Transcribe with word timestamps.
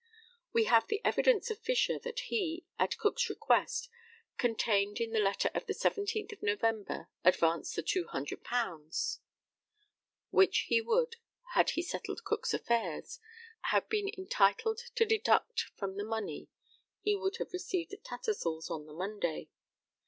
We 0.51 0.63
have 0.63 0.87
the 0.87 0.99
evidence 1.05 1.51
of 1.51 1.59
Fisher, 1.59 1.99
that 1.99 2.21
he, 2.21 2.65
at 2.79 2.97
Cook's 2.97 3.29
request, 3.29 3.87
contained 4.39 4.97
in 4.99 5.11
the 5.11 5.19
letter 5.19 5.51
of 5.53 5.67
the 5.67 5.75
17th 5.75 6.41
November, 6.41 7.07
advanced 7.23 7.75
the 7.75 7.83
£200, 7.83 9.19
which 10.31 10.57
he 10.69 10.81
would, 10.81 11.17
had 11.53 11.69
he 11.69 11.83
settled 11.83 12.23
Cook's 12.23 12.51
affairs, 12.51 13.19
have 13.65 13.87
been 13.89 14.09
entitled 14.17 14.79
to 14.95 15.05
deduct 15.05 15.65
from 15.77 15.97
the 15.97 16.03
money 16.03 16.49
he 17.03 17.15
would 17.15 17.37
have 17.37 17.53
received 17.53 17.93
at 17.93 18.03
Tattersall's 18.03 18.71
on 18.71 18.87
the 18.87 18.93
Monday. 18.93 19.49